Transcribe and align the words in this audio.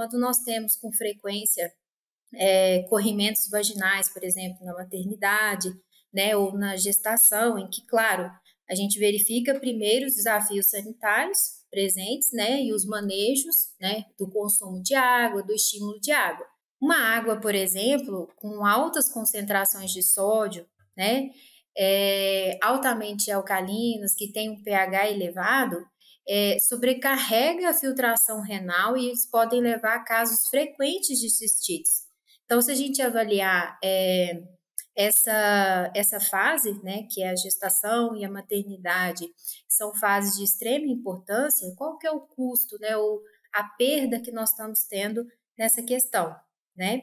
quando 0.00 0.18
nós 0.18 0.38
temos 0.38 0.76
com 0.76 0.90
frequência 0.90 1.70
é, 2.34 2.84
corrimentos 2.84 3.50
vaginais, 3.50 4.08
por 4.08 4.24
exemplo, 4.24 4.64
na 4.64 4.72
maternidade, 4.72 5.68
né, 6.10 6.34
ou 6.34 6.56
na 6.56 6.74
gestação, 6.74 7.58
em 7.58 7.68
que, 7.68 7.84
claro, 7.86 8.30
a 8.66 8.74
gente 8.74 8.98
verifica 8.98 9.60
primeiro 9.60 10.06
os 10.06 10.14
desafios 10.14 10.70
sanitários 10.70 11.60
presentes, 11.70 12.32
né, 12.32 12.62
e 12.62 12.72
os 12.72 12.86
manejos, 12.86 13.74
né, 13.78 14.06
do 14.18 14.26
consumo 14.30 14.82
de 14.82 14.94
água, 14.94 15.42
do 15.42 15.52
estímulo 15.52 16.00
de 16.00 16.12
água. 16.12 16.46
Uma 16.80 16.96
água, 16.96 17.38
por 17.38 17.54
exemplo, 17.54 18.26
com 18.36 18.64
altas 18.64 19.06
concentrações 19.10 19.92
de 19.92 20.02
sódio, 20.02 20.66
né, 20.96 21.28
é, 21.76 22.58
altamente 22.62 23.30
alcalinas, 23.30 24.14
que 24.14 24.32
tem 24.32 24.48
um 24.48 24.62
pH 24.62 25.10
elevado, 25.10 25.76
é, 26.28 26.58
sobrecarrega 26.58 27.70
a 27.70 27.74
filtração 27.74 28.40
renal 28.40 28.96
e 28.96 29.06
eles 29.06 29.26
podem 29.26 29.60
levar 29.60 29.96
a 29.96 30.04
casos 30.04 30.48
frequentes 30.48 31.18
de 31.18 31.28
cistites. 31.28 32.08
Então, 32.44 32.60
se 32.60 32.70
a 32.70 32.74
gente 32.74 33.00
avaliar 33.00 33.78
é, 33.82 34.42
essa, 34.96 35.90
essa 35.94 36.20
fase, 36.20 36.72
né, 36.82 37.04
que 37.10 37.22
é 37.22 37.30
a 37.30 37.36
gestação 37.36 38.16
e 38.16 38.24
a 38.24 38.30
maternidade, 38.30 39.26
são 39.68 39.94
fases 39.94 40.36
de 40.36 40.44
extrema 40.44 40.86
importância, 40.86 41.72
qual 41.76 41.96
que 41.96 42.06
é 42.06 42.10
o 42.10 42.20
custo, 42.20 42.76
né, 42.80 42.96
ou 42.96 43.20
a 43.52 43.64
perda 43.64 44.20
que 44.20 44.32
nós 44.32 44.50
estamos 44.50 44.84
tendo 44.84 45.24
nessa 45.58 45.82
questão, 45.82 46.34
né? 46.76 46.96